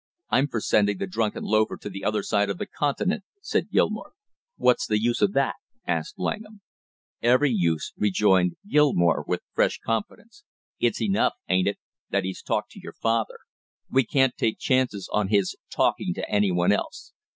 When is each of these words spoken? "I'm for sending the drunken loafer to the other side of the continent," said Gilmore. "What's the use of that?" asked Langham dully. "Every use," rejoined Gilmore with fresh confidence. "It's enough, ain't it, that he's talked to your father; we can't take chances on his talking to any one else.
"I'm 0.31 0.47
for 0.47 0.59
sending 0.61 0.97
the 0.97 1.05
drunken 1.05 1.43
loafer 1.43 1.77
to 1.77 1.87
the 1.87 2.03
other 2.03 2.23
side 2.23 2.49
of 2.49 2.57
the 2.57 2.65
continent," 2.65 3.23
said 3.39 3.69
Gilmore. 3.69 4.13
"What's 4.57 4.87
the 4.87 4.99
use 4.99 5.21
of 5.21 5.33
that?" 5.33 5.57
asked 5.85 6.17
Langham 6.17 6.61
dully. 7.21 7.31
"Every 7.33 7.51
use," 7.51 7.93
rejoined 7.95 8.55
Gilmore 8.67 9.23
with 9.27 9.43
fresh 9.53 9.77
confidence. 9.77 10.43
"It's 10.79 11.03
enough, 11.03 11.33
ain't 11.49 11.67
it, 11.67 11.77
that 12.09 12.23
he's 12.23 12.41
talked 12.41 12.71
to 12.71 12.79
your 12.81 12.93
father; 12.93 13.37
we 13.91 14.03
can't 14.03 14.35
take 14.35 14.57
chances 14.57 15.07
on 15.13 15.27
his 15.27 15.55
talking 15.69 16.15
to 16.15 16.27
any 16.27 16.51
one 16.51 16.71
else. 16.71 17.13